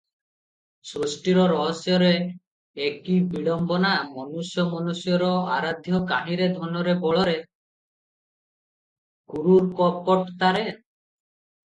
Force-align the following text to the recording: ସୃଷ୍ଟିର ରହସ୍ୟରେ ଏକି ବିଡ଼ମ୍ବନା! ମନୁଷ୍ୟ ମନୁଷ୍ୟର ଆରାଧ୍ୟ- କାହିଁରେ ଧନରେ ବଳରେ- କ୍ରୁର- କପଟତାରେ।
ସୃଷ୍ଟିର 0.91 1.43
ରହସ୍ୟରେ 1.51 2.13
ଏକି 2.87 3.17
ବିଡ଼ମ୍ବନା! 3.33 3.91
ମନୁଷ୍ୟ 4.15 4.65
ମନୁଷ୍ୟର 4.71 5.29
ଆରାଧ୍ୟ- 5.59 6.01
କାହିଁରେ 6.13 6.51
ଧନରେ 6.57 6.99
ବଳରେ- 7.05 7.39
କ୍ରୁର- 9.35 9.71
କପଟତାରେ। 9.83 10.65